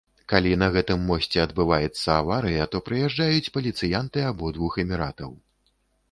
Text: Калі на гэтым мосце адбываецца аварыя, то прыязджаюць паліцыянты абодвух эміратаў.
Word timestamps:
Калі 0.31 0.51
на 0.59 0.67
гэтым 0.75 0.99
мосце 1.09 1.37
адбываецца 1.41 2.15
аварыя, 2.21 2.65
то 2.75 2.81
прыязджаюць 2.87 3.51
паліцыянты 3.57 4.23
абодвух 4.31 4.79
эміратаў. 4.85 5.31